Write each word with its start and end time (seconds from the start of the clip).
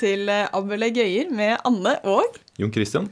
til 0.00 0.30
Abele 0.30 0.90
Gøyer 0.94 1.30
med 1.34 1.56
Anne 1.66 1.96
og 2.08 2.36
Jon 2.60 2.72
Christian? 2.72 3.08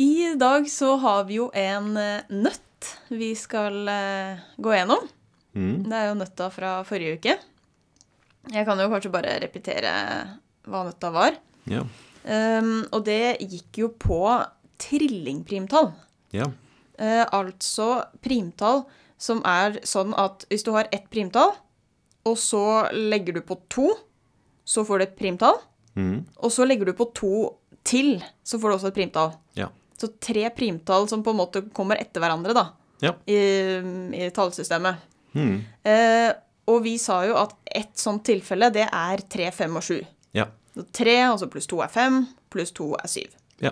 I 0.00 0.34
dag 0.38 0.66
så 0.70 0.96
har 0.98 1.26
vi 1.28 1.38
jo 1.38 1.50
en 1.54 1.92
eh, 2.00 2.30
nøtt 2.34 2.88
vi 3.14 3.30
skal 3.38 3.86
eh, 3.88 4.40
gå 4.58 4.72
gjennom. 4.74 5.04
Mm. 5.54 5.84
Det 5.86 5.98
er 5.98 6.08
jo 6.08 6.16
nøtta 6.18 6.48
fra 6.52 6.72
forrige 6.86 7.20
uke. 7.20 7.36
Jeg 8.52 8.66
kan 8.66 8.80
jo 8.80 8.90
kanskje 8.90 9.12
bare 9.14 9.36
repetere 9.44 9.92
hva 10.68 10.82
nøtta 10.88 11.12
var. 11.14 11.38
Ja. 11.70 11.84
Um, 12.24 12.82
og 12.90 13.04
det 13.06 13.36
gikk 13.44 13.78
jo 13.84 13.90
på 14.00 14.20
trillingprimtall. 14.82 15.92
ja. 16.34 16.50
Uh, 16.94 17.24
altså 17.34 18.04
primtall 18.22 18.84
som 19.18 19.40
er 19.48 19.80
sånn 19.82 20.12
at 20.14 20.44
hvis 20.46 20.62
du 20.62 20.70
har 20.76 20.86
ett 20.94 21.08
primtall, 21.10 21.50
og 22.22 22.36
så 22.38 22.86
legger 22.94 23.34
du 23.34 23.40
på 23.42 23.56
to, 23.72 23.88
så 24.62 24.84
får 24.86 25.00
du 25.00 25.04
et 25.08 25.16
primtall. 25.18 25.58
Mm. 25.96 26.24
Og 26.42 26.52
så 26.52 26.66
legger 26.66 26.90
du 26.90 26.94
på 26.98 27.06
to 27.14 27.32
til, 27.86 28.16
så 28.42 28.58
får 28.60 28.70
du 28.70 28.76
også 28.78 28.90
et 28.92 28.96
primtall. 28.98 29.32
Ja. 29.58 29.68
Så 30.00 30.08
tre 30.20 30.48
primtall 30.56 31.06
som 31.10 31.22
på 31.22 31.30
en 31.34 31.38
måte 31.42 31.62
kommer 31.76 32.00
etter 32.00 32.22
hverandre, 32.24 32.54
da, 32.56 32.66
Ja. 33.04 33.12
i, 33.28 33.36
i 34.16 34.30
tallsystemet. 34.34 35.02
Mm. 35.34 35.56
Eh, 35.84 36.30
og 36.70 36.80
vi 36.86 36.96
sa 36.98 37.20
jo 37.28 37.34
at 37.36 37.52
ett 37.66 37.92
sånt 38.00 38.24
tilfelle, 38.24 38.70
det 38.72 38.86
er 38.88 39.22
tre, 39.30 39.50
fem 39.52 39.74
og 39.76 39.84
sju. 39.84 39.98
Ja. 40.34 40.46
Så 40.74 40.86
tre, 40.96 41.18
og 41.28 41.38
så 41.42 41.48
pluss 41.52 41.68
to 41.70 41.82
er 41.84 41.92
fem, 41.92 42.22
pluss 42.50 42.72
to 42.74 42.92
er 42.96 43.10
syv. 43.10 43.34
Ja. 43.62 43.70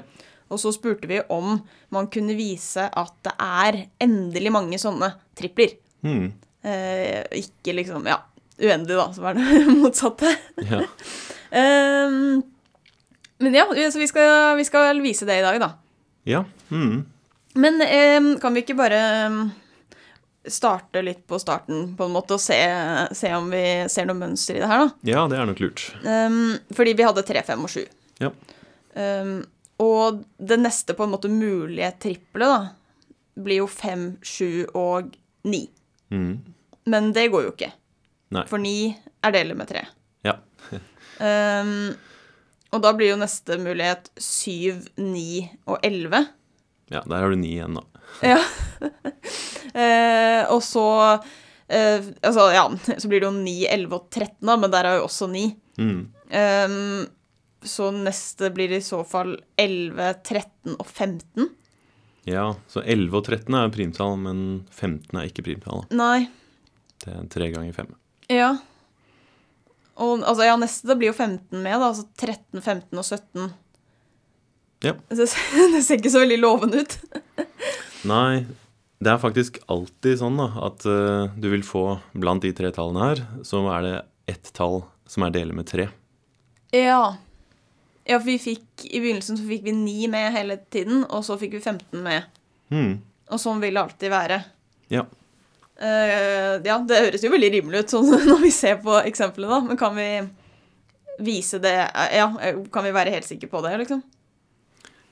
Og 0.52 0.60
så 0.60 0.68
spurte 0.76 1.08
vi 1.08 1.22
om 1.32 1.54
man 1.94 2.06
kunne 2.12 2.36
vise 2.36 2.84
at 2.92 3.14
det 3.24 3.32
er 3.40 3.78
endelig 4.04 4.52
mange 4.52 4.78
sånne 4.78 5.08
tripler. 5.38 5.72
Mm. 6.04 6.26
Eh, 6.62 7.22
ikke 7.40 7.72
liksom, 7.80 8.04
ja, 8.06 8.18
uendelig 8.60 8.98
da, 9.00 9.06
som 9.16 9.24
er 9.30 9.40
det 9.40 9.62
motsatte. 9.80 10.34
Ja. 10.68 10.82
Ehm, 11.52 12.42
men 13.38 13.54
ja, 13.54 13.66
så 13.92 13.98
vi 13.98 14.08
skal, 14.08 14.56
vi 14.56 14.64
skal 14.64 15.00
vise 15.04 15.26
det 15.28 15.38
i 15.38 15.44
dag, 15.44 15.60
da. 15.60 15.72
ja. 16.24 16.44
Mm. 16.70 17.02
Men 17.54 17.82
um, 17.84 18.38
kan 18.40 18.54
vi 18.54 18.62
ikke 18.62 18.78
bare 18.78 18.96
ehm, 18.96 19.40
starte 20.48 21.02
litt 21.04 21.26
på 21.28 21.36
starten, 21.36 21.90
på 21.98 22.06
en 22.08 22.14
måte, 22.14 22.38
og 22.38 22.40
se, 22.40 22.56
se 23.12 23.32
om 23.36 23.50
vi 23.52 23.64
ser 23.92 24.08
noe 24.08 24.16
mønster 24.16 24.56
i 24.56 24.62
det 24.62 24.70
her, 24.70 24.86
da? 24.86 25.10
ja, 25.10 25.24
det 25.28 25.36
er 25.36 25.50
nok 25.50 25.60
lurt. 25.60 25.82
Um, 26.06 26.54
fordi 26.72 26.94
vi 26.96 27.04
hadde 27.04 27.26
tre, 27.28 27.42
fem 27.44 27.66
og 27.68 27.74
sju. 27.74 27.82
Ja. 28.22 28.32
Og 29.82 30.22
det 30.38 30.58
neste 30.62 30.96
på 30.96 31.04
en 31.04 31.12
måte 31.12 31.28
mulige 31.32 31.90
trippelet, 32.00 32.48
da, 32.48 33.12
blir 33.44 33.62
jo 33.62 33.68
fem, 33.68 34.14
sju 34.24 34.64
og 34.72 35.12
ni. 35.48 35.66
Mm. 36.12 36.32
Men 36.84 37.12
det 37.12 37.28
går 37.32 37.46
jo 37.46 37.52
ikke. 37.54 37.72
Nei. 38.32 38.46
For 38.48 38.60
ni 38.62 38.94
er 39.24 39.34
deler 39.34 39.58
med 39.58 39.68
tre. 39.68 39.84
Ja. 40.24 40.38
Ehm, 41.20 41.92
og 42.72 42.80
da 42.84 42.92
blir 42.96 43.12
jo 43.12 43.20
neste 43.20 43.58
mulighet 43.60 44.08
syv, 44.16 44.86
ni 44.96 45.44
og 45.68 45.82
elleve. 45.84 46.24
ja, 46.92 47.02
der 47.04 47.18
har 47.20 47.30
du 47.30 47.36
9 47.36 47.48
igjen, 47.48 47.76
da. 47.76 47.84
Ja. 48.22 48.38
uh, 49.72 50.42
og 50.54 50.60
så 50.60 50.86
uh, 51.16 52.00
Altså, 52.20 52.48
ja, 52.52 52.64
så 52.98 53.08
blir 53.08 53.22
det 53.22 53.28
jo 53.28 53.32
9, 53.36 53.56
11 53.72 53.96
og 53.96 54.08
13, 54.10 54.36
da, 54.48 54.56
men 54.56 54.72
der 54.72 54.88
er 54.88 55.00
jo 55.00 55.08
også 55.08 55.28
9. 55.32 55.46
Mm. 55.80 56.00
Um, 56.32 57.06
så 57.62 57.90
neste 57.94 58.50
blir 58.52 58.72
i 58.74 58.82
så 58.84 59.02
fall 59.06 59.36
11, 59.60 60.14
13 60.26 60.76
og 60.76 60.86
15. 60.86 61.48
Ja, 62.28 62.52
så 62.70 62.82
11 62.82 63.16
og 63.18 63.24
13 63.26 63.56
er 63.58 63.72
primtall, 63.74 64.18
men 64.20 64.42
15 64.70 65.18
er 65.18 65.30
ikke 65.30 65.44
primtall. 65.46 65.84
Nei. 65.94 66.28
Det 67.02 67.14
er 67.14 67.24
tre 67.32 67.48
ganger 67.54 67.74
fem. 67.74 67.94
Ja. 68.30 68.52
Og 70.00 70.22
altså, 70.22 70.46
ja, 70.46 70.56
neste 70.60 70.96
blir 70.96 71.10
jo 71.10 71.16
15 71.16 71.58
med, 71.58 71.74
da. 71.76 71.90
Altså 71.90 72.06
13, 72.16 72.62
15 72.62 72.98
og 72.98 73.04
17. 73.04 73.50
Ja. 74.82 74.96
Det, 75.08 75.28
det 75.74 75.82
ser 75.84 76.00
ikke 76.00 76.12
så 76.12 76.22
veldig 76.24 76.40
lovende 76.42 76.82
ut. 76.82 76.96
Nei, 78.12 78.44
det 79.02 79.12
er 79.12 79.22
faktisk 79.22 79.60
alltid 79.70 80.20
sånn 80.22 80.40
da, 80.40 80.48
at 80.68 80.86
uh, 80.88 81.34
du 81.38 81.50
vil 81.52 81.64
få 81.66 81.84
blant 82.18 82.44
de 82.44 82.52
tre 82.56 82.72
tallene 82.74 83.10
her, 83.10 83.22
så 83.46 83.62
er 83.76 83.86
det 83.86 83.94
ett 84.32 84.52
tall 84.56 84.82
som 85.10 85.26
er 85.26 85.34
delt 85.34 85.54
med 85.56 85.68
tre. 85.70 85.88
Ja. 86.74 87.16
Ja, 88.08 88.16
for 88.16 88.26
vi 88.26 88.38
fikk 88.42 88.84
I 88.88 88.98
begynnelsen 88.98 89.36
så 89.38 89.44
fikk 89.46 89.66
vi 89.68 89.74
9 89.76 90.08
med 90.10 90.32
hele 90.34 90.56
tiden, 90.74 91.04
og 91.06 91.22
så 91.26 91.36
fikk 91.38 91.58
vi 91.58 91.62
15 91.62 92.02
med. 92.02 92.30
Mm. 92.72 92.96
Og 93.30 93.40
sånn 93.40 93.60
vil 93.62 93.76
det 93.76 93.82
alltid 93.84 94.12
være. 94.12 94.38
Ja. 94.92 95.04
Eh, 95.82 96.60
ja, 96.62 96.76
det 96.86 97.00
høres 97.08 97.24
jo 97.24 97.32
veldig 97.32 97.50
rimelig 97.56 97.82
ut 97.82 97.94
sånn 97.96 98.10
når 98.30 98.42
vi 98.44 98.52
ser 98.54 98.78
på 98.84 99.00
eksemplene, 99.02 99.50
da. 99.50 99.60
Men 99.66 99.80
kan 99.80 99.96
vi 99.98 100.08
vise 101.22 101.58
det 101.62 101.74
Ja, 102.14 102.28
kan 102.72 102.86
vi 102.86 102.94
være 102.94 103.12
helt 103.14 103.28
sikre 103.28 103.50
på 103.50 103.62
det, 103.66 103.74
liksom? 103.84 104.02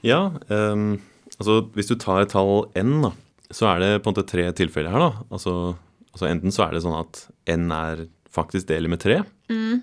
Ja, 0.07 0.31
Um, 0.49 1.03
altså 1.37 1.61
hvis 1.75 1.91
du 1.91 1.97
tar 2.01 2.23
et 2.23 2.33
tall 2.33 2.71
n, 2.79 2.95
da, 3.05 3.11
så 3.53 3.69
er 3.75 3.83
det 3.83 3.91
på 4.01 4.09
en 4.09 4.15
måte 4.17 4.29
tre 4.31 4.47
tilfeller 4.57 4.95
her, 4.95 5.03
da. 5.11 5.27
Altså, 5.35 5.55
altså 6.15 6.31
enten 6.31 6.55
så 6.55 6.65
er 6.67 6.75
det 6.75 6.85
sånn 6.87 6.97
at 7.03 7.27
n 7.53 7.69
er 7.75 8.07
faktisk 8.31 8.71
delt 8.71 8.91
med 8.93 9.03
tre. 9.03 9.21
Og 9.51 9.81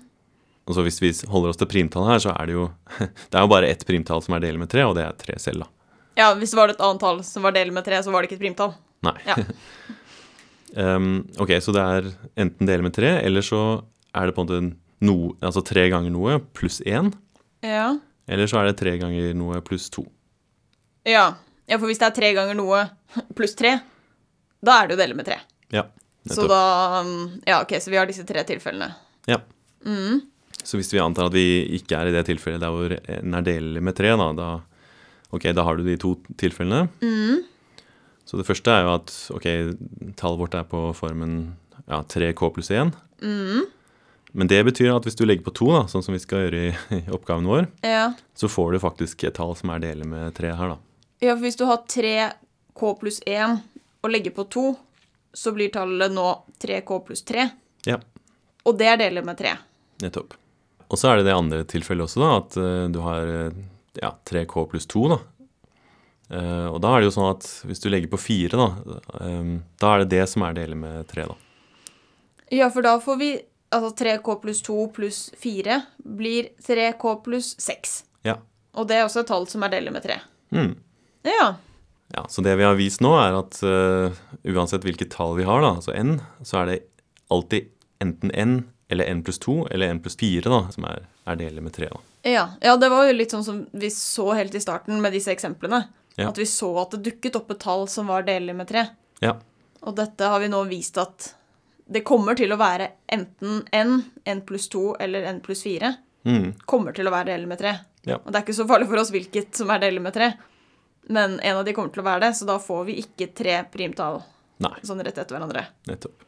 Altså 0.68 0.82
hvis 0.84 0.98
vi 1.00 1.10
holder 1.32 1.52
oss 1.54 1.60
til 1.60 1.68
primtallet 1.70 2.10
her, 2.12 2.22
så 2.26 2.32
er 2.34 2.48
det 2.48 2.56
jo 2.58 2.66
Det 3.30 3.38
er 3.38 3.44
jo 3.44 3.52
bare 3.52 3.70
ett 3.72 3.86
primtall 3.88 4.20
som 4.24 4.34
er 4.36 4.42
delt 4.44 4.60
med 4.60 4.68
tre, 4.72 4.84
og 4.84 4.96
det 4.98 5.06
er 5.06 5.16
tre 5.20 5.38
selv, 5.40 5.64
da. 5.64 5.70
Ja, 6.18 6.32
hvis 6.34 6.50
det 6.50 6.58
var 6.58 6.72
et 6.72 6.82
annet 6.82 7.00
tall 7.00 7.22
som 7.24 7.46
var 7.46 7.54
delt 7.54 7.72
med 7.72 7.86
tre, 7.86 8.00
så 8.02 8.12
var 8.12 8.24
det 8.24 8.28
ikke 8.28 8.40
et 8.40 8.46
primtall. 8.48 8.74
Nei. 9.06 9.14
Ja. 9.28 9.38
Ehm, 10.76 11.26
ok, 11.40 11.54
så 11.64 11.72
det 11.72 11.82
er 11.82 12.08
enten 12.44 12.66
deler 12.68 12.82
med 12.84 12.94
tre, 12.96 13.14
eller 13.24 13.40
så 13.46 13.60
er 14.14 14.26
det 14.28 14.34
på 14.36 14.44
en 14.44 14.48
måte 14.48 14.76
no, 15.06 15.14
altså 15.40 15.62
tre 15.64 15.86
ganger 15.92 16.10
noe 16.12 16.38
pluss 16.56 16.80
én. 16.84 17.12
Ja. 17.64 17.94
Eller 18.28 18.46
så 18.50 18.58
er 18.60 18.68
det 18.70 18.78
tre 18.80 18.96
ganger 19.00 19.32
noe 19.38 19.60
pluss 19.64 19.88
to. 19.94 20.06
ja. 21.08 21.34
Ja, 21.68 21.76
for 21.76 21.84
hvis 21.90 21.98
det 22.00 22.06
er 22.06 22.14
tre 22.16 22.28
ganger 22.32 22.56
noe 22.56 22.78
pluss 23.36 23.52
tre, 23.54 23.74
da 24.64 24.78
er 24.80 24.86
det 24.88 24.94
jo 24.96 25.00
dele 25.02 25.16
med 25.18 25.26
tre. 25.28 25.34
Ja, 25.68 25.82
Så 26.24 26.46
nettopp. 26.46 26.48
da 26.48 27.00
um, 27.04 27.10
Ja, 27.44 27.58
OK, 27.60 27.74
så 27.84 27.90
vi 27.92 27.98
har 28.00 28.08
disse 28.08 28.24
tre 28.24 28.40
tilfellene. 28.48 28.88
Ja. 29.28 29.36
Så 30.64 30.80
hvis 30.80 30.88
vi 30.94 30.98
antar 31.04 31.28
at 31.28 31.36
vi 31.36 31.44
ikke 31.76 31.98
er 32.00 32.08
i 32.08 32.14
det 32.16 32.22
tilfellet 32.30 32.64
der 32.64 32.72
hvor 32.72 32.94
en 32.96 33.36
er 33.36 33.44
deler 33.44 33.84
med 33.84 33.98
tre, 34.00 34.14
da, 34.16 34.30
da 34.32 34.48
Ok, 35.28 35.44
da 35.52 35.66
har 35.68 35.76
du 35.76 35.84
de 35.84 35.98
to 36.00 36.14
tilfellene. 36.40 36.88
Så 38.28 38.36
det 38.36 38.44
første 38.44 38.68
er 38.74 38.84
jo 38.84 38.90
at 38.98 39.12
ok, 39.32 39.46
tallet 40.20 40.40
vårt 40.42 40.54
er 40.58 40.66
på 40.68 40.82
formen 40.96 41.36
ja, 41.88 42.02
3K 42.04 42.50
pluss 42.52 42.68
1. 42.74 42.90
Men 44.36 44.50
det 44.50 44.58
betyr 44.68 44.90
at 44.92 45.06
hvis 45.08 45.16
du 45.16 45.24
legger 45.24 45.46
på 45.46 45.54
2, 45.56 45.68
da, 45.72 45.80
sånn 45.88 46.04
som 46.04 46.12
vi 46.12 46.20
skal 46.20 46.42
gjøre 46.44 46.60
i, 46.68 46.72
i 46.98 47.02
oppgaven 47.16 47.46
vår, 47.48 47.68
Ja. 47.86 48.10
så 48.36 48.50
får 48.52 48.74
du 48.76 48.82
faktisk 48.82 49.24
et 49.24 49.38
tall 49.38 49.54
som 49.56 49.72
er 49.72 49.80
delt 49.86 50.04
med 50.06 50.34
3 50.36 50.50
her, 50.58 50.74
da. 50.74 50.76
ja, 51.24 51.32
for 51.34 51.46
hvis 51.46 51.56
du 51.58 51.64
har 51.70 51.80
3K 51.88 52.92
pluss 53.00 53.22
1 53.24 53.56
og 54.04 54.12
legger 54.12 54.36
på 54.36 54.44
2, 54.52 54.66
så 55.34 55.54
blir 55.56 55.72
tallet 55.72 56.12
nå 56.12 56.26
3K 56.60 57.00
pluss 57.08 57.24
3. 57.28 57.48
Ja, 57.88 57.96
Og 58.68 58.76
det 58.76 58.86
er 58.92 59.00
delt 59.00 59.24
med 59.24 59.38
3. 59.40 59.54
nettopp. 60.04 60.36
Og 60.90 60.96
så 61.00 61.08
er 61.10 61.16
det 61.22 61.26
det 61.30 61.34
andre 61.36 61.64
tilfellet 61.68 62.04
også, 62.04 62.20
da, 62.20 62.28
at 62.42 62.56
eh, 62.60 62.84
du 62.92 63.00
har 63.04 63.32
eh, 63.32 63.58
ja, 64.02 64.12
3K 64.28 64.66
pluss 64.70 64.86
2, 64.92 65.08
da. 65.16 65.18
Eh, 66.28 66.66
og 66.68 66.80
da 66.84 66.94
er 66.94 67.00
det 67.00 67.08
jo 67.08 67.14
sånn 67.16 67.30
at 67.32 67.46
hvis 67.68 67.80
du 67.80 67.88
legger 67.88 68.10
på 68.12 68.20
4, 68.20 68.58
da, 68.58 68.98
um, 69.24 69.54
da 69.80 69.94
er 69.94 70.02
det 70.02 70.10
det 70.16 70.24
som 70.28 70.44
er 70.44 70.58
deler 70.58 70.78
med 70.78 71.06
3, 71.08 71.28
da. 71.30 71.36
Ja, 72.52 72.68
for 72.72 72.84
da 72.86 72.98
får 73.02 73.20
vi 73.20 73.30
Altså 73.68 73.90
3K 74.00 74.34
pluss 74.40 74.62
2 74.64 74.74
pluss 74.96 75.16
4 75.36 75.74
blir 76.16 76.46
3K 76.64 77.10
pluss 77.20 77.50
6. 77.60 77.90
Ja. 78.24 78.38
Og 78.80 78.86
det 78.88 78.96
er 78.96 79.04
også 79.04 79.20
et 79.20 79.28
tall 79.28 79.44
som 79.50 79.66
er 79.66 79.74
delt 79.74 79.92
med 79.92 80.06
3. 80.06 80.16
Mm. 80.56 80.70
Ja. 81.28 81.50
Ja, 82.14 82.22
så 82.32 82.40
det 82.46 82.54
vi 82.56 82.64
har 82.64 82.78
vist 82.78 83.02
nå 83.04 83.10
er 83.20 83.36
at 83.36 83.58
uh, 83.60 84.16
uansett 84.48 84.86
hvilket 84.88 85.12
tall 85.12 85.36
vi 85.36 85.44
har, 85.44 85.60
da, 85.60 85.74
altså 85.76 85.92
n, 85.92 86.16
så 86.40 86.62
er 86.62 86.70
det 86.70 86.78
alltid 87.28 87.68
enten 88.00 88.32
n 88.32 88.56
eller 88.88 89.12
n 89.12 89.20
pluss 89.26 89.42
2 89.44 89.58
eller 89.68 89.92
n 89.92 90.00
pluss 90.00 90.16
4 90.16 90.48
da, 90.48 90.62
som 90.72 90.88
er, 90.88 91.04
er 91.28 91.40
deler 91.44 91.68
med 91.68 91.76
3. 91.76 91.92
Da. 91.92 92.00
Ja. 92.24 92.46
ja, 92.64 92.76
det 92.80 92.88
var 92.88 93.04
jo 93.04 93.16
litt 93.20 93.36
sånn 93.36 93.44
som 93.44 93.60
vi 93.76 93.92
så 93.92 94.30
helt 94.32 94.56
i 94.56 94.64
starten 94.64 95.02
med 95.04 95.12
disse 95.12 95.32
eksemplene. 95.34 95.84
Ja. 96.18 96.28
At 96.32 96.38
vi 96.40 96.44
så 96.50 96.68
at 96.82 96.90
det 96.96 97.04
dukket 97.06 97.36
opp 97.38 97.50
et 97.54 97.60
tall 97.62 97.86
som 97.88 98.08
var 98.10 98.24
delelig 98.26 98.56
med 98.58 98.68
3. 98.68 98.82
Ja, 99.22 99.36
Og 99.86 99.94
dette 99.94 100.26
har 100.26 100.40
vi 100.42 100.48
nå 100.50 100.64
vist 100.66 100.98
at 100.98 101.32
det 101.88 102.02
kommer 102.04 102.34
til 102.36 102.50
å 102.52 102.58
være 102.58 102.90
enten 103.14 103.62
n, 103.72 103.92
n 104.26 104.40
pluss 104.44 104.66
2 104.68 104.96
eller 105.00 105.22
n 105.30 105.38
pluss 105.40 105.62
4. 105.64 105.92
mm. 106.26 106.48
Kommer 106.66 106.92
til 106.96 107.06
å 107.06 107.12
være 107.14 107.30
delelig 107.30 107.48
med 107.48 107.58
3. 107.62 107.72
Ja. 108.10 108.16
Og 108.24 108.32
det 108.32 108.40
er 108.40 108.42
ikke 108.46 108.56
så 108.58 108.66
farlig 108.68 108.88
for 108.90 108.98
oss 109.00 109.12
hvilket 109.14 109.54
som 109.56 109.70
er 109.70 109.78
delelig 109.86 110.02
med 110.02 110.14
3. 110.18 110.32
Men 111.08 111.38
en 111.40 111.56
av 111.56 111.64
de 111.64 111.72
kommer 111.72 111.92
til 111.94 112.02
å 112.02 112.08
være 112.08 112.20
det, 112.26 112.32
så 112.36 112.44
da 112.50 112.58
får 112.58 112.84
vi 112.90 112.98
ikke 113.04 113.30
tre 113.34 113.60
primtall 113.72 114.18
Nei, 114.60 114.74
sånn 114.82 115.00
rett 115.06 115.16
etter 115.22 115.36
hverandre. 115.38 115.66
nettopp. 115.86 116.18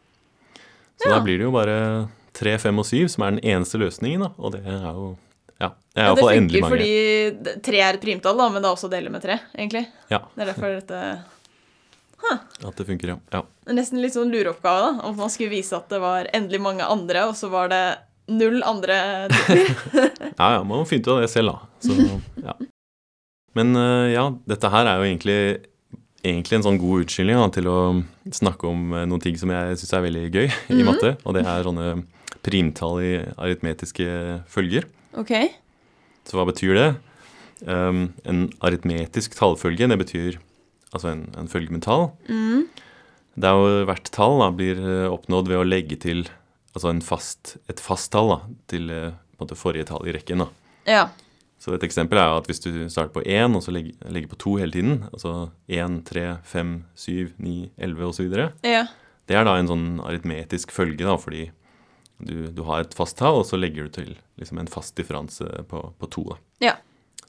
Så 1.00 1.08
Ja. 1.08 1.16
da 1.18 1.20
blir 1.24 1.38
det 1.38 1.44
jo 1.44 1.50
bare 1.52 2.08
3, 2.32 2.56
5 2.58 2.78
og 2.78 2.84
7 2.86 3.08
som 3.10 3.24
er 3.24 3.30
den 3.32 3.40
eneste 3.42 3.76
løsningen, 3.80 4.20
da. 4.20 4.30
Og 4.38 4.52
det 4.52 4.62
er 4.64 4.92
jo 4.94 5.16
Ja, 5.60 5.74
det 5.94 6.00
er 6.00 6.08
Ja, 6.08 6.14
det 6.16 6.24
endelig 6.36 6.62
funker 6.62 6.70
mange. 6.70 6.78
fordi 6.78 7.60
tre 7.66 7.82
er 7.84 7.98
et 7.98 8.04
primtall, 8.04 8.38
da, 8.40 8.48
men 8.48 8.62
det 8.62 8.70
er 8.70 8.76
også 8.78 8.90
deler 8.92 9.12
med 9.12 9.22
tre, 9.24 9.36
egentlig. 9.56 9.84
Ja, 10.12 10.24
Det 10.34 10.46
er 10.46 10.52
derfor 10.54 10.74
dette 10.78 11.02
at 12.30 12.76
det 12.76 12.84
funker, 12.86 13.14
ja. 13.14 13.16
ja. 13.32 13.40
Nesten 13.72 14.00
litt 14.02 14.14
sånn 14.14 14.30
lureoppgave, 14.32 14.80
da. 14.84 15.06
Om 15.08 15.16
man 15.18 15.32
skulle 15.32 15.54
vise 15.54 15.76
at 15.76 15.88
det 15.92 16.00
var 16.02 16.28
endelig 16.36 16.60
mange 16.62 16.84
andre, 16.84 17.24
og 17.30 17.36
så 17.38 17.48
var 17.52 17.70
det 17.72 17.84
null 18.30 18.60
andre. 18.66 18.98
Ja, 20.40 20.54
ja, 20.56 20.60
man 20.64 20.80
må 20.80 20.84
finne 20.88 21.04
ut 21.04 21.10
av 21.12 21.24
det 21.24 21.30
selv, 21.32 21.52
da. 21.52 21.70
Så, 21.84 22.20
ja. 22.44 22.54
Men 23.58 23.74
eh, 23.76 24.12
ja, 24.14 24.28
dette 24.48 24.70
her 24.72 24.88
er 24.88 25.00
jo 25.00 25.08
egentlig, 25.08 25.38
egentlig 26.22 26.60
en 26.60 26.64
sånn 26.68 26.78
god 26.80 27.04
utskilling 27.04 27.40
da, 27.40 27.48
til 27.52 27.68
å 27.68 27.78
snakke 28.36 28.68
om 28.70 28.94
eh, 28.94 29.08
noen 29.10 29.24
ting 29.24 29.36
som 29.40 29.52
jeg 29.52 29.80
syns 29.80 29.96
er 29.98 30.06
veldig 30.06 30.24
gøy 30.30 30.46
i 30.76 30.86
matte, 30.86 31.16
og 31.24 31.36
det 31.36 31.44
er 31.44 31.66
sånne 31.66 31.90
primtall 32.46 33.02
i 33.04 33.12
aritmetiske 33.34 34.06
følger. 34.48 34.86
OK. 35.18 35.32
Så 36.28 36.36
hva 36.38 36.44
betyr 36.48 36.76
det? 36.78 36.88
Um, 37.66 38.12
en 38.24 38.46
aritmetisk 38.64 39.34
tallfølge, 39.36 39.88
det 39.90 39.98
betyr 40.00 40.38
altså 40.94 41.10
en, 41.12 41.26
en 41.38 41.48
følge 41.50 41.70
med 41.74 41.82
tall. 41.84 42.08
Det 43.40 43.46
er 43.48 43.56
jo 43.56 43.84
hvert 43.88 44.08
tall 44.14 44.38
da, 44.42 44.48
blir 44.52 44.78
eh, 44.80 45.06
oppnådd 45.12 45.48
ved 45.48 45.60
å 45.60 45.66
legge 45.66 45.96
til 46.02 46.24
altså 46.74 46.90
en 46.90 47.00
fast, 47.04 47.56
et 47.70 47.80
fast 47.82 48.10
tall 48.14 48.32
da, 48.32 48.38
til 48.72 48.90
eh, 48.94 49.12
måte 49.40 49.56
forrige 49.58 49.86
tall 49.90 50.08
i 50.10 50.14
rekken. 50.16 50.42
da. 50.44 50.48
Ja. 50.90 51.04
Så 51.60 51.74
et 51.76 51.84
eksempel 51.84 52.18
er 52.18 52.32
at 52.40 52.46
hvis 52.48 52.62
du 52.64 52.70
starter 52.88 53.12
på 53.14 53.22
1 53.22 53.54
og 53.58 53.62
så 53.64 53.72
legger, 53.76 53.92
legger 54.08 54.30
på 54.32 54.38
2 54.40 54.54
hele 54.62 54.72
tiden, 54.74 55.02
altså 55.12 55.50
1, 55.68 56.00
3, 56.08 56.26
5, 56.48 56.74
7, 56.96 57.32
9, 57.38 57.54
11 57.76 58.06
osv., 58.08 58.36
Ja. 58.64 58.84
det 59.28 59.36
er 59.36 59.44
da 59.46 59.56
en 59.60 59.68
sånn 59.68 59.88
aritmetisk 60.02 60.72
følge, 60.74 61.04
da, 61.04 61.16
fordi 61.20 61.50
du, 62.26 62.46
du 62.54 62.62
har 62.68 62.84
et 62.84 62.94
fast 62.96 63.18
tall, 63.18 63.40
og 63.40 63.48
så 63.48 63.58
legger 63.58 63.86
du 63.86 63.94
til 63.94 64.14
liksom 64.40 64.60
en 64.60 64.70
fast 64.70 64.96
differanse 64.98 65.46
på, 65.70 65.82
på 65.98 66.10
to. 66.12 66.24
Ja. 66.62 66.76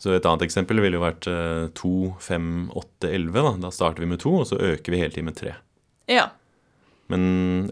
Så 0.01 0.15
et 0.15 0.25
annet 0.25 0.47
eksempel 0.47 0.81
ville 0.81 0.97
jo 0.97 1.03
vært 1.03 1.27
to, 1.27 1.33
2, 1.77 1.91
5, 2.25 2.51
8, 2.79 3.09
11. 3.11 3.35
Da. 3.37 3.51
da 3.67 3.73
starter 3.75 4.01
vi 4.01 4.09
med 4.09 4.21
2, 4.23 4.31
og 4.41 4.47
så 4.49 4.57
øker 4.71 4.93
vi 4.93 5.01
hele 5.03 5.13
tiden 5.13 5.29
med 5.29 5.37
3. 5.37 5.53
Ja. 6.09 6.27
Men 7.11 7.23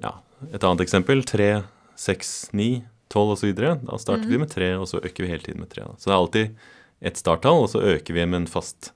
ja, 0.03 0.13
et 0.53 0.63
annet 0.63 0.83
eksempel 0.85 1.23
3, 1.25 1.49
6, 1.97 2.33
9, 2.53 2.69
12 3.09 3.33
osv. 3.33 3.55
Da 3.57 3.97
starter 3.97 4.29
vi 4.29 4.41
med 4.41 4.51
3, 4.53 4.69
og 4.77 4.85
så 4.91 5.01
øker 5.01 5.25
vi 5.25 5.31
hele 5.31 5.45
tiden 5.45 5.63
med 5.63 5.71
3. 5.73 5.87
Da. 5.87 5.97
Så 5.97 6.11
det 6.11 6.13
er 6.13 6.19
alltid 6.19 7.09
et 7.09 7.19
starttall, 7.19 7.63
og 7.65 7.71
så 7.73 7.81
øker 7.95 8.13
vi 8.13 8.25
med 8.29 8.43
en 8.43 8.49
fast 8.51 8.91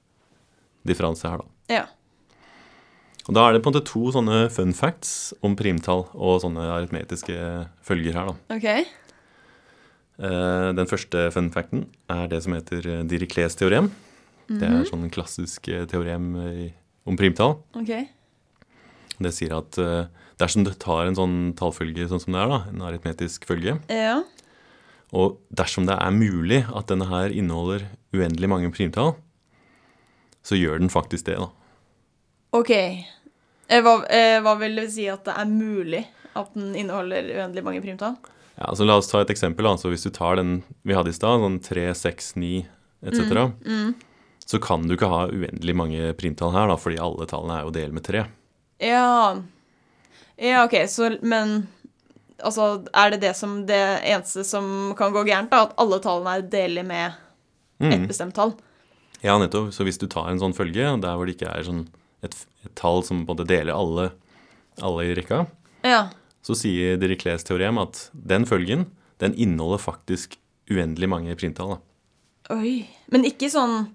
differanse 0.88 1.30
her, 1.30 1.42
da. 1.42 1.78
Ja. 1.80 1.84
Og 3.30 3.36
da 3.38 3.46
er 3.48 3.54
det 3.56 3.62
på 3.64 3.72
en 3.72 3.76
måte 3.78 3.86
to 3.88 4.02
sånne 4.12 4.50
fun 4.52 4.74
facts 4.76 5.34
om 5.46 5.54
primtall 5.56 6.06
og 6.14 6.42
sånne 6.44 6.66
aritmetiske 6.76 7.36
følger 7.88 8.18
her, 8.18 8.34
da. 8.34 8.58
OK. 8.58 8.68
Eh, 10.24 10.70
Den 10.78 10.90
første 10.90 11.30
fun 11.34 11.48
facten 11.54 11.86
er 12.12 12.28
det 12.32 12.42
som 12.44 12.54
heter 12.58 12.90
Diriclés 13.10 13.56
teorem. 13.60 13.88
Mm 13.88 13.94
teorem. 14.44 14.60
Det 14.60 14.68
er 14.68 14.84
sånn 14.90 15.06
klassisk 15.10 15.70
eh, 15.72 15.86
teorem 15.88 16.26
om 17.08 17.16
primtall. 17.18 17.56
OK. 17.80 17.94
Det 19.24 19.32
sier 19.32 19.54
at 19.56 19.78
eh, 19.80 20.10
dersom 20.42 20.66
du 20.68 20.74
tar 20.76 21.08
en 21.08 21.16
sånn 21.16 21.36
tallfølge 21.56 22.10
sånn 22.12 22.20
som 22.20 22.36
det 22.36 22.42
er, 22.44 22.52
da, 22.52 22.60
en 22.74 22.84
aritmetisk 22.90 23.48
følge, 23.48 23.78
Ja. 23.90 24.18
og 25.16 25.38
dersom 25.56 25.88
det 25.88 25.96
er 25.96 26.12
mulig 26.12 26.66
at 26.76 26.88
denne 26.92 27.08
her 27.08 27.32
inneholder 27.32 27.86
uendelig 28.14 28.50
mange 28.52 28.72
primtall, 28.76 29.16
så 30.44 30.60
gjør 30.60 30.80
den 30.84 30.92
faktisk 30.92 31.26
det, 31.32 31.38
da. 31.40 31.48
OK. 32.54 32.70
Eh, 32.74 33.82
Hva, 33.82 33.96
eh, 34.14 34.38
hva 34.44 34.54
vil 34.60 34.78
det 34.78 34.90
si 34.94 35.08
at 35.10 35.24
det 35.26 35.34
er 35.40 35.50
mulig 35.50 36.04
at 36.38 36.54
den 36.58 36.74
inneholder 36.78 37.26
uendelig 37.40 37.64
mange 37.66 37.82
primtall? 37.82 38.16
Ja, 38.58 38.68
altså 38.70 38.86
La 38.86 39.00
oss 39.02 39.10
ta 39.10 39.22
et 39.24 39.32
eksempel. 39.34 39.66
Altså 39.66 39.90
Hvis 39.90 40.06
du 40.06 40.12
tar 40.14 40.38
den 40.38 40.60
vi 40.86 40.94
hadde 40.94 41.10
i 41.10 41.18
stad, 41.18 41.42
sånn 41.42 41.60
3, 41.64 41.88
6, 41.98 42.34
9 42.38 42.52
etc., 43.10 43.94
så 44.44 44.60
kan 44.60 44.84
du 44.86 44.94
ikke 44.98 45.08
ha 45.10 45.22
uendelig 45.32 45.74
mange 45.80 46.12
primtall 46.20 46.52
her, 46.54 46.68
da, 46.68 46.76
fordi 46.78 46.98
alle 47.02 47.26
tallene 47.32 47.56
er 47.62 47.64
jo 47.64 47.72
del 47.74 47.94
med 47.96 48.04
3. 48.04 48.26
Ja. 48.84 49.38
Ja, 50.36 50.66
OK, 50.66 50.76
så 50.92 51.14
Men 51.22 51.68
altså, 52.44 52.84
er 52.94 53.14
det 53.14 53.22
det 53.24 53.34
som 53.40 53.66
det 53.66 53.80
eneste 54.04 54.44
som 54.46 54.94
kan 55.00 55.16
gå 55.16 55.24
gærent, 55.26 55.50
da? 55.50 55.64
At 55.70 55.74
alle 55.80 56.00
tallene 56.04 56.38
er 56.38 56.48
delige 56.52 56.86
med 56.86 57.14
et 57.84 58.08
bestemt 58.08 58.36
tall? 58.36 58.54
Ja, 59.24 59.38
nettopp. 59.40 59.72
Så 59.74 59.88
hvis 59.88 59.98
du 59.98 60.06
tar 60.12 60.30
en 60.30 60.40
sånn 60.40 60.54
følge, 60.56 60.84
der 61.02 61.16
hvor 61.18 61.26
det 61.26 61.38
ikke 61.38 61.50
er 61.56 61.64
sånn 61.66 61.86
et, 62.24 62.36
et 62.66 62.76
tall 62.80 63.04
som 63.04 63.26
på 63.26 63.32
en 63.34 63.38
måte 63.38 63.48
deler 63.50 63.74
alle, 63.76 64.12
alle 64.82 65.06
i 65.10 65.16
rekka, 65.18 65.46
Ja. 65.84 66.10
så 66.44 66.56
sier 66.56 66.98
Dirichles 66.98 67.44
teorem 67.44 67.78
at 67.82 68.10
den 68.14 68.46
følgen, 68.46 68.88
den 69.20 69.34
inneholder 69.36 69.80
faktisk 69.84 70.38
uendelig 70.72 71.10
mange 71.10 71.36
primtall. 71.36 71.76
da. 71.78 72.56
Oi. 72.56 72.88
Men 73.12 73.24
ikke 73.24 73.50
sånn 73.52 73.92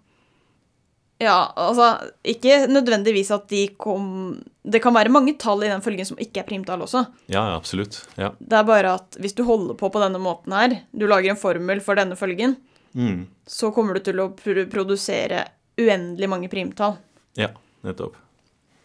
Ja, 1.21 1.51
altså 1.59 2.11
Ikke 2.25 2.69
nødvendigvis 2.71 3.31
at 3.35 3.49
de 3.51 3.65
kom 3.77 4.39
Det 4.65 4.81
kan 4.85 4.95
være 4.95 5.11
mange 5.13 5.35
tall 5.41 5.65
i 5.67 5.69
den 5.69 5.83
følgen 5.83 6.07
som 6.07 6.17
ikke 6.23 6.41
er 6.41 6.47
primtall 6.49 6.81
også. 6.85 7.03
Ja, 7.27 7.43
ja, 7.51 7.57
absolutt. 7.59 7.99
Ja. 8.17 8.31
Det 8.39 8.53
er 8.61 8.65
bare 8.69 8.95
at 9.01 9.17
hvis 9.21 9.35
du 9.35 9.43
holder 9.45 9.75
på 9.75 9.91
på 9.91 10.01
denne 10.03 10.21
måten 10.23 10.53
her, 10.55 10.77
du 10.97 11.07
lager 11.11 11.31
en 11.33 11.41
formel 11.41 11.81
for 11.85 11.95
denne 11.99 12.17
følgen, 12.17 12.57
Mm. 12.95 13.27
så 13.47 13.69
kommer 13.75 13.95
du 13.95 14.01
til 14.01 14.17
å 14.17 14.31
pr 14.35 14.65
produsere 14.73 15.43
uendelig 15.79 16.29
mange 16.29 16.49
primtall. 16.49 16.97
ja, 17.37 17.49
nettopp. 17.87 18.17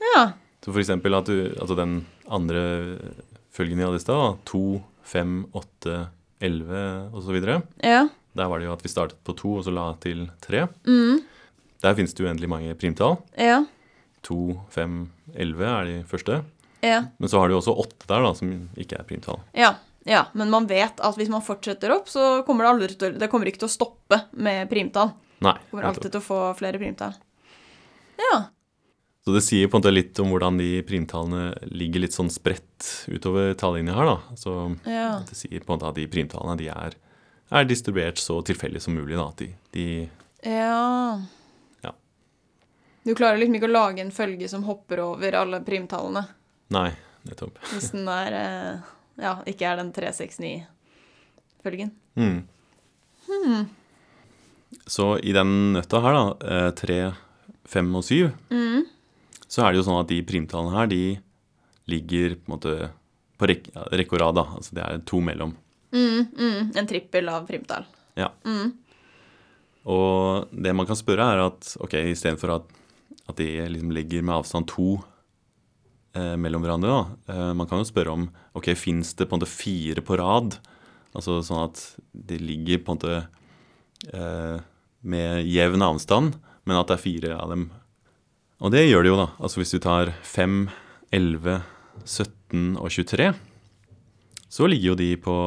Ja. 0.03 0.31
Så 0.63 0.71
for 0.71 0.81
eksempel 0.81 1.15
at 1.17 1.29
du, 1.29 1.37
altså 1.59 1.75
den 1.77 2.01
andre 2.31 2.63
følgen 3.53 3.79
vi 3.79 3.85
hadde 3.85 3.99
i 3.99 4.03
stad, 4.03 4.39
2, 4.49 4.63
5, 5.13 5.37
8, 5.53 5.99
11 6.43 6.83
osv. 7.13 7.37
Ja. 7.83 8.07
Der 8.33 8.49
var 8.49 8.59
det 8.59 8.67
jo 8.67 8.73
at 8.73 8.83
vi 8.83 8.91
startet 8.91 9.19
på 9.23 9.35
to, 9.37 9.57
og 9.59 9.65
så 9.65 9.73
la 9.73 9.91
til 10.03 10.25
tre. 10.43 10.65
Mm. 10.87 11.21
Der 11.83 11.95
finnes 11.97 12.15
det 12.15 12.25
uendelig 12.25 12.49
mange 12.49 12.75
primtall. 12.79 13.19
Ja. 13.37 13.61
2, 14.23 14.37
5, 14.71 14.99
11 15.35 15.65
er 15.69 15.89
de 15.89 15.97
første. 16.07 16.41
Ja. 16.83 17.03
Men 17.19 17.31
så 17.31 17.39
har 17.39 17.47
du 17.47 17.55
jo 17.55 17.61
også 17.61 17.75
åtte 17.83 18.07
der, 18.07 18.23
da, 18.23 18.31
som 18.37 18.53
ikke 18.79 18.99
er 18.99 19.07
primtall. 19.07 19.41
Ja. 19.57 19.75
Ja, 20.03 20.25
men 20.35 20.49
man 20.51 20.65
vet 20.67 20.99
at 20.99 21.15
hvis 21.15 21.29
man 21.31 21.43
fortsetter 21.45 21.93
opp, 21.95 22.09
så 22.11 22.41
kommer 22.47 22.65
det 22.65 22.71
aldri 22.73 22.95
til, 22.99 23.13
det 23.19 23.29
kommer 23.31 23.47
ikke 23.47 23.61
til 23.61 23.69
å 23.69 23.71
stoppe 23.71 24.17
med 24.35 24.67
primtall. 24.71 25.13
Nei. 25.43 25.55
Kommer 25.71 25.87
alltid 25.87 26.11
til 26.11 26.19
å 26.19 26.25
få 26.25 26.39
flere 26.59 26.79
primtall. 26.81 27.15
Ja. 28.19 28.33
Så 29.23 29.31
det 29.31 29.41
sier 29.45 29.69
på 29.71 29.77
en 29.77 29.81
måte 29.83 29.91
litt 29.93 30.19
om 30.19 30.27
hvordan 30.33 30.57
de 30.59 30.81
primtallene 30.83 31.53
ligger 31.71 32.01
litt 32.03 32.11
sånn 32.15 32.27
spredt 32.33 33.07
utover 33.07 33.53
tallinja 33.55 33.93
her, 33.95 34.05
da. 34.09 34.17
Så 34.35 34.55
Ja. 34.85 35.19
det 35.23 35.35
sier 35.39 35.59
på 35.63 35.71
en 35.71 35.79
måte 35.79 35.87
at 35.87 35.95
de 35.95 36.07
primtallene 36.11 36.57
de 36.59 36.67
er, 36.67 36.97
er 37.51 37.63
distribuert 37.69 38.17
så 38.19 38.41
tilfeldig 38.43 38.81
som 38.83 38.93
mulig, 38.97 39.15
da. 39.15 39.29
At 39.29 39.37
de, 39.39 39.47
de 39.71 40.09
Ja. 40.43 41.21
Ja. 41.85 41.93
Du 43.05 43.13
klarer 43.15 43.37
liksom 43.39 43.55
ikke 43.55 43.69
å 43.71 43.77
lage 43.77 44.01
en 44.03 44.11
følge 44.11 44.49
som 44.49 44.63
hopper 44.67 44.99
over 44.99 45.31
alle 45.39 45.61
primtallene. 45.63 46.25
Nei, 46.75 46.89
nettopp. 47.23 47.57
Hvis 47.71 47.91
den 47.95 48.07
er 48.11 48.33
eh, 48.33 48.79
Ja, 49.23 49.37
ikke 49.47 49.69
er 49.71 49.77
den 49.79 49.93
369-følgen. 49.93 51.91
Mm. 52.17 52.43
Så 54.89 55.13
i 55.23 55.31
den 55.31 55.73
nøtta 55.77 56.01
her, 56.03 56.13
da, 56.17 56.71
3, 56.75 56.97
5 57.71 57.95
og 57.95 58.03
7, 58.03 58.33
så 59.53 59.61
er 59.61 59.71
det 59.73 59.81
jo 59.81 59.85
sånn 59.85 60.01
at 60.01 60.09
de 60.09 60.23
primtallene 60.25 60.73
her, 60.73 60.89
de 60.89 61.03
ligger 61.91 62.39
på 62.39 62.47
en 62.47 62.55
måte 62.55 62.77
på 63.37 63.49
rek 63.49 63.67
rekke 63.93 64.15
og 64.17 64.21
rad. 64.23 64.41
Altså 64.41 64.77
det 64.77 64.85
er 64.85 65.03
to 65.09 65.19
mellom. 65.21 65.53
Mm, 65.93 66.23
mm, 66.33 66.71
en 66.79 66.89
trippel 66.89 67.29
av 67.29 67.45
primtall. 67.45 67.85
Ja. 68.17 68.31
Og 69.83 70.53
det 70.53 70.73
man 70.73 70.87
kan 70.89 70.97
spørre, 70.97 71.27
er 71.33 71.43
at 71.45 71.73
ok, 71.83 71.97
istedenfor 72.13 72.55
at, 72.55 72.69
at 73.29 73.37
de 73.37 73.49
liksom 73.69 73.93
ligger 73.93 74.25
med 74.25 74.39
avstand 74.39 74.69
to 74.71 74.95
eh, 76.17 76.33
mellom 76.39 76.63
hverandre, 76.63 76.97
da. 76.97 77.33
Eh, 77.33 77.51
man 77.59 77.69
kan 77.69 77.83
jo 77.83 77.89
spørre 77.89 78.15
om 78.15 78.27
ok, 78.57 78.71
fins 78.79 79.13
det 79.19 79.27
på 79.27 79.35
en 79.35 79.43
måte 79.43 79.51
fire 79.51 80.05
på 80.05 80.17
rad? 80.21 80.57
Altså 81.13 81.41
sånn 81.45 81.67
at 81.67 81.83
de 82.09 82.39
ligger 82.41 82.81
på 82.81 82.93
en 82.93 83.01
måte 83.01 83.19
eh, 84.17 84.57
med 85.03 85.45
jevn 85.51 85.85
avstand, 85.85 86.39
men 86.63 86.79
at 86.79 86.89
det 86.89 86.97
er 86.97 87.05
fire 87.05 87.37
av 87.37 87.53
dem. 87.53 87.67
Og 88.63 88.71
det 88.71 88.85
gjør 88.87 89.03
det 89.03 89.11
jo, 89.11 89.17
da. 89.19 89.27
Altså 89.43 89.59
hvis 89.59 89.73
du 89.75 89.79
tar 89.83 90.13
5, 90.23 90.69
11, 91.11 91.57
17 92.07 92.77
og 92.79 92.89
23, 92.93 93.33
så 94.53 94.67
ligger 94.69 94.93
jo 94.93 94.99
de 94.99 95.11
på 95.21 95.37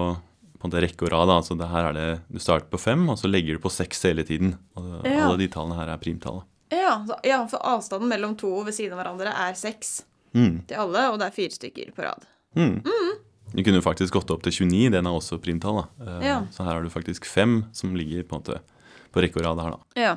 på 0.57 0.69
en 0.71 0.73
rekke 0.81 1.05
og 1.05 1.11
rad. 1.13 1.29
Altså 1.35 1.53
det 1.61 1.67
her 1.69 1.85
er 1.91 1.93
det, 1.97 2.07
Du 2.33 2.39
starter 2.41 2.67
på 2.73 2.79
5, 2.81 3.03
og 3.13 3.19
så 3.21 3.29
legger 3.29 3.57
du 3.59 3.61
på 3.61 3.69
6 3.71 4.03
hele 4.09 4.25
tiden. 4.25 4.55
Og 4.77 5.05
Ja. 5.05 5.27
Alle 5.29 5.37
de 5.39 5.49
tallene 5.53 5.77
her 5.77 5.89
er 5.93 5.99
primtall. 6.01 6.43
Ja, 6.73 7.05
ja, 7.23 7.43
for 7.47 7.59
avstanden 7.63 8.09
mellom 8.09 8.35
to 8.37 8.49
ved 8.65 8.73
siden 8.75 8.93
av 8.97 9.05
hverandre 9.05 9.33
er 9.33 9.53
6 9.55 10.05
Mm. 10.35 10.67
til 10.67 10.77
alle, 10.77 11.05
og 11.13 11.19
det 11.19 11.27
er 11.29 11.31
fire 11.37 11.51
stykker 11.55 11.93
på 11.95 12.03
rad. 12.03 12.25
Mm. 12.57 12.83
Du 13.55 13.63
kunne 13.63 13.81
faktisk 13.81 14.13
gått 14.13 14.31
opp 14.31 14.43
til 14.43 14.53
29, 14.53 14.91
den 14.91 15.07
er 15.07 15.11
også 15.11 15.39
primtall. 15.41 15.85
da. 15.99 16.05
Eh, 16.19 16.25
Ja. 16.27 16.41
Så 16.51 16.65
her 16.65 16.73
har 16.75 16.83
du 16.83 16.89
faktisk 16.91 17.25
fem 17.25 17.65
som 17.73 17.95
ligger 17.95 18.23
på 18.25 18.37
en 18.37 18.43
måte 18.43 18.61
på 19.13 19.23
rekke 19.23 19.37
og 19.37 19.45
rad 19.47 19.61
her. 19.63 19.71
da. 19.71 19.79
Ja. 20.01 20.17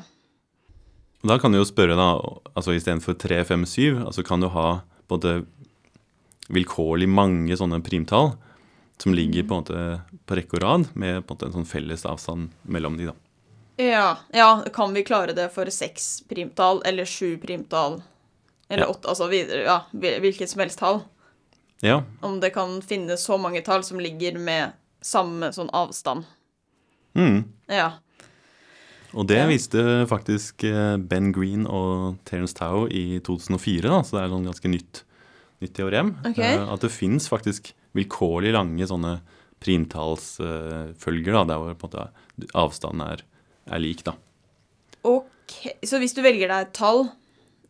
Da 1.24 1.36
kan 1.40 1.52
du 1.52 1.60
jo 1.60 1.66
spørre, 1.68 1.98
da, 2.00 2.10
altså 2.56 2.72
istedenfor 2.78 3.18
3, 3.20 3.42
5, 3.46 3.66
7, 3.68 4.06
altså 4.06 4.24
kan 4.24 4.40
du 4.40 4.48
ha 4.54 4.68
både 5.12 5.42
vilkårlig 6.50 7.10
mange 7.12 7.58
sånne 7.60 7.82
primtall 7.86 8.32
som 9.00 9.14
ligger 9.16 9.44
på 9.48 9.56
en 9.56 9.62
måte 9.64 9.84
på 10.28 10.38
rekke 10.40 10.58
og 10.58 10.64
rad, 10.64 10.86
med 10.94 11.22
på 11.24 11.34
en 11.34 11.36
måte 11.38 11.50
en 11.50 11.58
sånn 11.60 11.68
felles 11.70 12.06
avstand 12.08 12.50
mellom 12.64 12.98
de. 13.00 13.10
da. 13.12 13.16
Ja, 13.80 14.08
ja, 14.36 14.48
kan 14.76 14.92
vi 14.96 15.06
klare 15.08 15.36
det 15.36 15.50
for 15.56 15.70
seks 15.72 16.22
primtall 16.28 16.82
eller 16.88 17.08
sju 17.08 17.38
primtall? 17.40 18.02
Eller 18.70 18.84
Ja. 18.86 18.90
åtte, 18.92 19.08
altså 19.10 19.30
videre, 19.30 19.64
ja, 19.64 19.78
hvilket 19.94 20.50
som 20.50 20.60
helst 20.60 20.80
tall. 20.80 21.02
Ja, 21.82 22.04
Om 22.22 22.40
det 22.42 22.52
kan 22.54 22.82
finnes 22.82 23.24
så 23.24 23.38
mange 23.40 23.62
tall 23.64 23.84
som 23.84 24.00
ligger 24.00 24.38
med 24.38 24.74
samme 25.02 25.52
sånn 25.56 25.70
avstand. 25.72 26.26
Mm. 27.16 27.46
Ja. 27.68 27.92
Og 29.18 29.26
det 29.30 29.40
viste 29.50 29.82
faktisk 30.10 30.64
eh, 30.70 30.96
Ben 31.02 31.32
Green 31.34 31.66
og 31.66 32.20
Terence 32.30 32.54
Tao 32.58 32.86
i 32.86 33.20
2004, 33.26 33.88
da, 33.88 34.02
så 34.06 34.18
det 34.18 34.24
er 34.24 34.34
sånn 34.34 34.48
ganske 34.50 34.72
nytt, 34.72 35.02
nytt 35.64 35.76
teorem. 35.78 36.14
Ok. 36.30 36.42
Eh, 36.46 36.62
At 36.62 36.86
det 36.86 36.92
fins 36.94 37.30
faktisk 37.32 37.72
vilkårlig 37.98 38.54
lange 38.54 38.86
sånne 38.90 39.18
primtallsfølger, 39.64 41.34
da, 41.34 41.44
der 41.50 41.62
hvor 41.62 41.76
på 41.80 41.90
en 41.90 41.96
måte 41.96 42.54
avstanden 42.58 43.04
er, 43.08 43.26
er 43.68 43.82
lik, 43.82 44.06
da. 44.08 44.16
Ok, 45.08 45.58
Så 45.84 45.98
hvis 46.00 46.14
du 46.14 46.22
velger 46.22 46.52
deg 46.52 46.68
et 46.68 46.74
tall, 46.78 47.08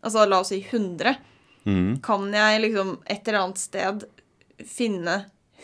altså 0.03 0.27
la 0.27 0.41
oss 0.43 0.51
si 0.51 0.59
100, 0.59 1.15
mm. 1.63 1.91
kan 2.05 2.27
jeg 2.35 2.63
liksom 2.65 2.97
et 3.07 3.23
eller 3.23 3.45
annet 3.45 3.61
sted 3.61 4.05
finne 4.67 5.21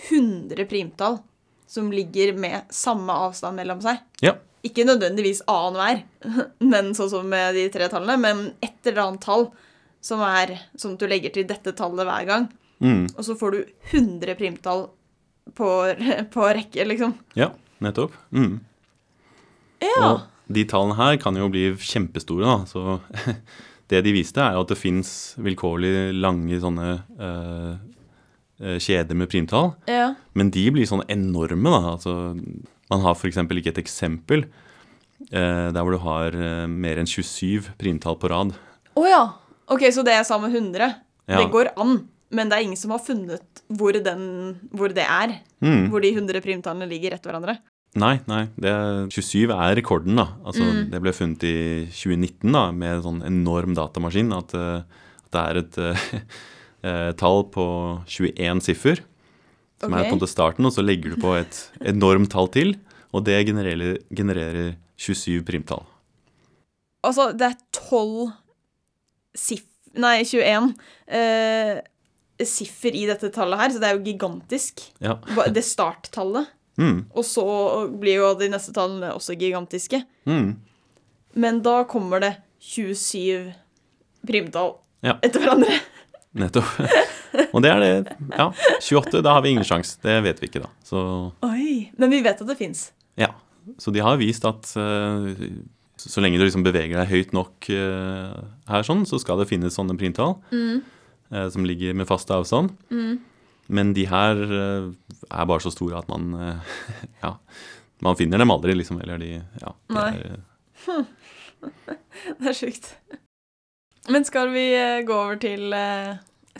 100 0.07 0.67
primtall 0.71 1.19
som 1.67 1.91
ligger 1.91 2.31
med 2.39 2.71
samme 2.73 3.11
avstand 3.27 3.59
mellom 3.59 3.83
seg? 3.83 3.99
Ja. 4.23 4.37
Ikke 4.65 4.85
nødvendigvis 4.87 5.43
annenhver, 5.51 6.03
men 6.71 6.93
sånn 6.97 7.11
som 7.11 7.27
med 7.29 7.53
de 7.57 7.67
tre 7.73 7.87
tallene, 7.91 8.17
men 8.21 8.45
et 8.65 8.87
eller 8.89 9.03
annet 9.05 9.21
tall 9.25 9.47
som 10.05 10.21
er 10.25 10.55
sånn 10.77 10.95
at 10.97 11.01
du 11.01 11.07
legger 11.09 11.33
til 11.33 11.47
dette 11.49 11.73
tallet 11.77 12.05
hver 12.07 12.25
gang, 12.29 12.47
Mm. 12.83 13.05
og 13.15 13.21
så 13.23 13.37
får 13.39 13.53
du 13.53 13.59
100 13.93 14.33
primtall 14.35 14.81
på, 15.55 15.67
på 16.33 16.47
rekke, 16.57 16.83
liksom. 16.89 17.13
Ja, 17.39 17.53
nettopp. 17.81 18.11
Mm. 18.35 18.57
Ja. 19.79 20.01
Og 20.09 20.25
de 20.51 20.65
tallene 20.69 20.97
her 20.99 21.15
kan 21.23 21.37
jo 21.39 21.47
bli 21.53 21.69
kjempestore, 21.79 22.43
da. 22.43 22.57
Så 22.67 22.99
det 23.93 24.01
de 24.05 24.11
viste, 24.17 24.43
er 24.43 24.59
at 24.59 24.67
det 24.73 24.77
fins 24.77 25.09
vilkårlig 25.39 25.93
lange 26.19 26.59
sånne 26.61 26.89
eh, 27.15 28.75
kjeder 28.83 29.17
med 29.23 29.31
primtall. 29.31 29.71
ja. 29.87 30.13
Men 30.35 30.49
de 30.51 30.65
blir 30.75 30.83
sånn 30.89 31.05
enorme, 31.07 31.71
da. 31.71 31.95
Altså, 31.95 32.15
man 32.91 33.01
har 33.05 33.15
f.eks. 33.17 33.37
ikke 33.37 33.71
et 33.73 33.81
eksempel 33.81 34.45
eh, 35.31 35.67
der 35.73 35.81
hvor 35.81 35.95
du 35.95 36.01
har 36.03 36.35
eh, 36.35 36.65
mer 36.69 37.01
enn 37.01 37.09
27 37.09 37.71
primtall 37.79 38.17
på 38.21 38.29
rad. 38.31 38.53
Å 38.95 39.05
ja. 39.09 39.23
Ok, 39.71 39.87
så 39.91 40.03
det 40.05 40.13
jeg 40.13 40.27
sa 40.27 40.37
med 40.41 40.53
100, 40.53 40.91
Ja. 41.27 41.39
det 41.41 41.49
går 41.53 41.71
an. 41.81 42.03
Men 42.35 42.49
det 42.49 42.57
er 42.57 42.63
ingen 42.65 42.77
som 42.77 42.91
har 42.91 42.99
funnet 43.05 43.61
hvor, 43.69 43.93
den, 43.93 44.23
hvor 44.75 44.91
det 44.93 45.05
er. 45.05 45.39
Mm. 45.63 45.87
Hvor 45.93 46.01
de 46.03 46.11
100 46.13 46.41
primtallene 46.43 46.87
ligger 46.89 47.13
etter 47.15 47.31
hverandre. 47.31 47.57
Nei, 47.95 48.17
nei. 48.27 48.41
Det, 48.59 48.73
27 49.13 49.53
er 49.55 49.75
rekorden, 49.79 50.17
da. 50.19 50.25
Altså, 50.43 50.65
Mm. 50.65 50.89
Det 50.91 50.99
ble 51.01 51.13
funnet 51.15 51.43
i 51.47 51.55
2019 51.95 52.51
da, 52.51 52.65
med 52.75 52.97
en 52.97 53.03
sånn 53.05 53.21
enorm 53.25 53.73
datamaskin. 53.77 54.33
At, 54.35 54.53
eh, 54.53 54.83
at 55.25 55.31
det 55.31 55.43
er 55.45 55.61
et 55.61 55.77
eh, 56.83 57.11
tall 57.21 57.45
på 57.53 57.65
21 58.05 58.61
siffer, 58.65 58.99
som 59.81 59.93
er 59.93 60.07
på 60.07 60.13
en 60.13 60.19
måte 60.19 60.31
starten, 60.31 60.67
og 60.67 60.73
så 60.75 60.83
legger 60.85 61.13
du 61.13 61.21
på 61.21 61.35
et 61.39 61.59
enormt 61.91 62.31
tall 62.33 62.49
til, 62.53 62.75
og 63.15 63.25
det 63.27 63.37
genererer, 63.47 63.99
genererer 64.15 64.75
27 64.99 65.43
primtall. 65.47 65.83
Altså, 67.05 67.29
det 67.37 67.51
er 67.51 67.57
12 67.75 68.31
siff... 69.37 69.65
Nei, 69.95 70.25
21 70.27 70.73
eh, 71.15 71.77
siffer 72.43 72.95
i 72.99 73.05
dette 73.07 73.29
tallet 73.31 73.61
her, 73.61 73.71
så 73.71 73.79
det 73.79 73.87
er 73.87 73.95
jo 73.95 74.03
gigantisk. 74.03 74.81
Ja. 74.99 75.13
Det 75.55 75.63
starttallet. 75.63 76.49
Mm. 76.75 77.05
Og 77.15 77.23
så 77.23 77.45
blir 77.95 78.19
jo 78.19 78.33
de 78.35 78.49
neste 78.51 78.73
tallene 78.75 79.13
også 79.15 79.37
gigantiske. 79.39 80.01
Mm. 80.27 80.57
Men 81.39 81.61
da 81.63 81.77
kommer 81.87 82.23
det 82.23 82.33
27 82.59 83.53
primtall 84.27 84.75
Ja. 85.05 85.15
etter 85.23 85.43
hverandre. 85.43 85.79
Nettopp. 86.35 86.67
Og 87.53 87.61
det 87.63 87.71
er 87.71 87.79
det. 87.83 88.15
Ja. 88.35 88.49
28, 88.81 89.21
da 89.25 89.33
har 89.37 89.41
vi 89.45 89.53
ingen 89.55 89.65
sjanse. 89.67 89.97
Det 90.03 90.17
vet 90.25 90.41
vi 90.41 90.49
ikke, 90.49 90.61
da. 90.65 90.69
Så 90.87 90.99
Oi. 91.47 91.89
Men 91.97 92.13
vi 92.13 92.21
vet 92.25 92.41
at 92.41 92.47
det 92.51 92.57
fins. 92.59 92.91
ja. 93.19 93.31
Så 93.81 93.89
de 93.89 93.97
har 94.05 94.19
vist 94.21 94.43
at 94.45 94.67
uh, 94.77 95.25
så 95.97 96.21
lenge 96.21 96.37
du 96.37 96.43
liksom 96.45 96.61
beveger 96.61 96.99
deg 96.99 97.09
høyt 97.09 97.31
nok 97.33 97.65
uh, 97.73 98.35
her, 98.69 98.83
sånn, 98.85 99.07
så 99.09 99.17
skal 99.17 99.39
det 99.41 99.47
finnes 99.49 99.73
sånne 99.73 99.95
primtall 99.97 100.35
uh, 100.53 101.47
som 101.49 101.65
ligger 101.65 101.95
med 101.97 102.05
fast 102.05 102.29
avstand. 102.29 102.75
Men 103.65 103.93
de 103.97 104.03
her 104.05 104.37
er 104.45 105.47
bare 105.49 105.63
så 105.65 105.71
store 105.73 105.97
at 105.97 106.11
man 106.13 106.29
Ja. 107.25 107.31
Man 108.05 108.19
finner 108.19 108.37
dem 108.37 108.53
aldri, 108.53 108.75
liksom. 108.77 108.99
Eller 109.01 109.17
de 109.17 109.31
Ja. 109.63 109.73
De 109.89 109.97
Nei. 109.97 110.13
er, 110.13 111.05
Det 112.37 112.51
er 112.51 112.53
sjukt. 112.61 112.91
Men 114.13 114.29
skal 114.29 114.53
vi 114.53 114.67
gå 115.09 115.15
over 115.17 115.41
til 115.41 115.73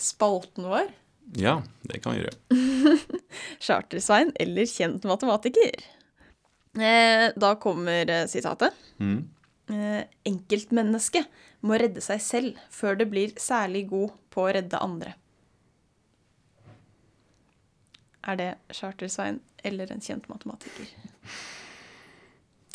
spalten 0.01 0.67
vår? 0.69 0.93
ja, 1.33 1.63
det 1.81 1.99
kan 2.03 2.15
vi 2.15 2.21
gjøre. 2.23 2.97
Chartersvein 3.65 4.31
eller 4.39 4.67
kjent 4.69 5.05
matematiker? 5.07 5.83
Eh, 6.75 7.31
da 7.35 7.55
kommer 7.61 8.09
eh, 8.11 8.27
sitatet. 8.29 8.75
Mm. 8.99 9.25
Eh, 9.71 10.01
enkeltmennesket 10.29 11.29
må 11.65 11.79
redde 11.81 12.03
seg 12.03 12.21
selv 12.21 12.63
før 12.73 12.99
det 12.99 13.09
blir 13.09 13.33
særlig 13.41 13.87
god 13.89 14.13
på 14.33 14.45
å 14.45 14.53
redde 14.53 14.81
andre. 14.83 15.15
Er 18.25 18.39
det 18.39 18.51
Chartersvein 18.73 19.39
eller 19.65 19.91
en 19.93 20.01
kjent 20.01 20.27
matematiker? 20.29 20.89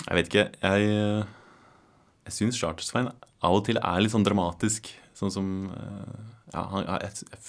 Jeg 0.00 0.16
vet 0.16 0.30
ikke. 0.30 0.46
Jeg, 0.62 1.24
jeg 2.26 2.34
syns 2.34 2.58
Chartersvein 2.58 3.10
av 3.10 3.56
og 3.56 3.64
til 3.66 3.78
er 3.78 4.02
litt 4.02 4.14
sånn 4.14 4.26
dramatisk. 4.26 4.90
Sånn 5.20 5.34
som 5.34 5.50
eh, 5.74 6.24
Ja, 6.54 6.64
han, 6.72 6.86
jeg, 6.88 7.26
jeg, 7.28 7.44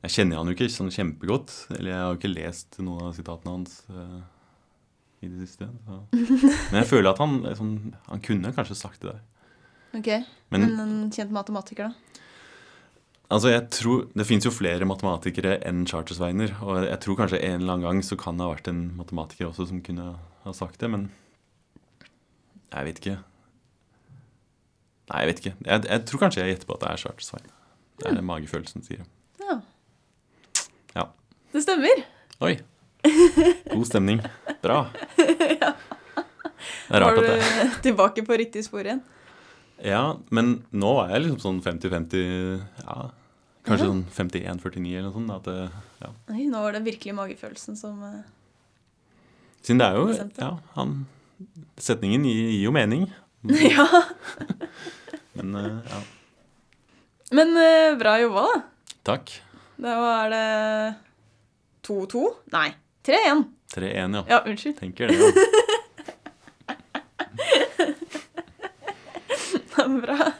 jeg 0.00 0.14
kjenner 0.16 0.40
han 0.40 0.50
jo 0.50 0.56
ikke 0.56 0.70
sånn 0.72 0.92
kjempegodt. 0.94 1.54
Eller 1.76 1.92
jeg 1.92 2.02
har 2.02 2.12
jo 2.12 2.20
ikke 2.20 2.34
lest 2.34 2.80
noen 2.82 3.08
av 3.08 3.16
sitatene 3.16 3.56
hans 3.58 3.80
uh, 3.92 4.20
i 5.20 5.28
det 5.30 5.44
siste. 5.44 5.68
Så. 5.86 5.98
Men 6.72 6.80
jeg 6.80 6.88
føler 6.90 7.12
at 7.12 7.20
han 7.20 7.42
liksom, 7.44 7.74
Han 8.08 8.24
kunne 8.24 8.54
kanskje 8.56 8.78
sagt 8.78 9.04
det 9.04 9.12
der. 9.12 9.20
Ok, 9.98 10.08
Men 10.54 10.66
Men 10.66 10.80
en 10.80 11.12
kjent 11.12 11.32
matematiker, 11.34 11.90
da? 11.90 12.10
altså, 13.30 13.50
jeg 13.50 13.64
tror 13.74 14.04
Det 14.14 14.26
fins 14.26 14.46
jo 14.46 14.52
flere 14.54 14.86
matematikere 14.86 15.58
enn 15.66 15.86
Chartersveiner. 15.86 16.54
Og 16.64 16.84
jeg 16.86 17.00
tror 17.04 17.18
kanskje 17.22 17.42
en 17.42 17.60
eller 17.60 17.76
annen 17.76 17.88
gang 17.88 18.04
så 18.06 18.18
kan 18.18 18.38
det 18.38 18.46
ha 18.46 18.54
vært 18.54 18.70
en 18.72 18.84
matematiker 18.98 19.50
også 19.50 19.68
som 19.70 19.82
kunne 19.84 20.14
ha 20.44 20.54
sagt 20.56 20.80
det, 20.80 20.90
men 20.90 21.10
jeg 22.70 22.86
vet 22.86 23.00
ikke. 23.02 23.18
Nei, 25.10 25.20
jeg 25.24 25.30
vet 25.30 25.40
ikke. 25.42 25.54
Jeg, 25.66 25.84
jeg 25.90 26.04
tror 26.08 26.22
kanskje 26.24 26.42
jeg 26.44 26.54
gjetter 26.54 26.68
på 26.70 26.76
at 26.76 26.82
det 26.84 26.90
er 26.92 27.00
Chartersvein. 27.04 27.48
Det 28.00 28.08
er 28.10 28.16
det 28.16 28.24
magefølelsen 28.24 28.84
sier. 28.86 29.02
Ja. 29.42 29.56
Ja. 30.96 31.06
Det 31.52 31.62
stemmer. 31.64 32.04
Oi! 32.46 32.52
God 33.72 33.86
stemning. 33.88 34.20
Bra. 34.62 34.84
Det 36.90 36.98
er 36.98 37.00
Var 37.00 37.02
rart 37.06 37.16
du 37.16 37.22
at 37.22 37.40
det 37.40 37.68
tilbake 37.86 38.22
på 38.26 38.36
riktig 38.36 38.64
spor 38.66 38.82
igjen? 38.84 38.98
Ja, 39.86 40.16
men 40.34 40.58
nå 40.76 40.90
er 41.04 41.12
jeg 41.14 41.22
liksom 41.24 41.38
sånn 41.40 41.60
50-50 41.64 42.18
Ja, 42.82 42.96
kanskje 43.64 43.86
Ja. 43.86 43.92
sånn 43.92 44.02
51-49 44.12 44.90
eller 44.98 45.06
noe 45.06 45.14
sånt. 45.14 45.30
At 45.38 45.46
det, 45.48 45.70
ja. 46.02 46.10
Oi, 46.34 46.42
nå 46.50 46.60
var 46.66 46.76
det 46.76 46.82
virkelig 46.84 47.14
magefølelsen 47.16 47.78
som 47.80 48.02
uh, 48.04 48.18
Siden 49.64 49.80
det 49.80 49.86
er 49.88 49.96
jo 50.00 50.08
Bestemte. 50.10 50.42
Ja, 50.44 50.50
han 50.76 50.96
Setningen 51.80 52.26
gir, 52.28 52.42
gir 52.52 52.66
jo 52.66 52.74
mening. 52.76 53.06
Ja. 53.72 53.86
Men 55.32 55.54
eh, 55.54 55.78
ja. 55.90 56.00
Men 57.30 57.56
eh, 57.56 57.98
bra 58.00 58.16
jobba, 58.20 58.40
da. 58.48 58.60
Takk. 59.12 59.32
Da 59.80 59.94
er 60.24 60.32
det 60.34 60.94
2-2? 61.88 62.24
Nei, 62.52 62.68
3-1. 63.06 63.44
3-1, 63.76 64.16
ja. 64.18 64.24
Ja, 64.34 64.40
unnskyld. 64.50 64.78
Tenker 64.82 65.08
det. 65.08 65.16
Ja. 69.80 69.86
Bra. 69.90 70.32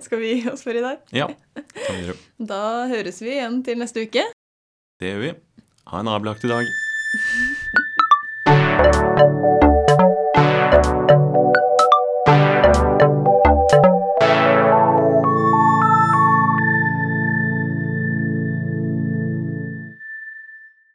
Skal 0.00 0.18
vi 0.18 0.28
gi 0.34 0.50
oss 0.50 0.62
for 0.62 0.74
i 0.76 0.80
dag? 0.84 1.00
ja. 1.10 1.26
Kan 1.56 1.96
vi 1.96 2.04
gjøre. 2.06 2.16
Da 2.38 2.60
høres 2.92 3.18
vi 3.22 3.32
igjen 3.34 3.58
til 3.66 3.80
neste 3.82 4.04
uke. 4.06 4.22
Det 5.02 5.10
gjør 5.10 5.20
vi. 5.26 5.32
Ha 5.90 6.00
en 6.04 6.12
avlagt 6.14 6.46
dag. 6.46 6.64